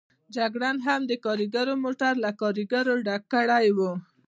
جګړن 0.35 0.77
هم 0.87 1.01
د 1.05 1.13
کاریګرو 1.25 1.73
موټر 1.83 2.13
له 2.23 2.29
کاریګرو 2.41 2.93
ډک 3.07 3.23
کړی 3.33 3.67
و. 3.77 3.79